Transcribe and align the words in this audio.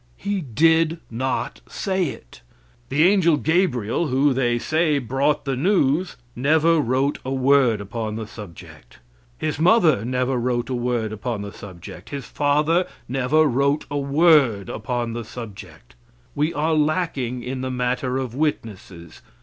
He 0.17 0.41
did 0.41 0.97
not 1.11 1.61
say 1.67 2.05
it. 2.05 2.41
The 2.89 3.07
angel 3.07 3.37
Gabriel, 3.37 4.07
who, 4.07 4.33
they 4.33 4.57
say, 4.57 4.97
brought 4.97 5.45
the 5.45 5.55
news, 5.55 6.17
never 6.35 6.79
wrote 6.79 7.19
a 7.23 7.29
word 7.29 7.79
upon 7.79 8.15
the 8.15 8.25
subject. 8.25 8.97
His 9.37 9.59
mother 9.59 10.03
never 10.03 10.37
wrote 10.37 10.71
a 10.71 10.73
word 10.73 11.13
upon 11.13 11.43
the 11.43 11.53
subject. 11.53 12.09
His 12.09 12.25
father 12.25 12.87
never 13.07 13.45
wrote 13.45 13.85
a 13.91 13.97
word 13.99 14.67
upon 14.69 15.13
the 15.13 15.23
subject. 15.23 15.93
We 16.33 16.51
are 16.51 16.73
lacking 16.73 17.43
in 17.43 17.61
the 17.61 17.69
matter 17.69 18.17
of 18.17 18.33
witnesses. 18.33 19.21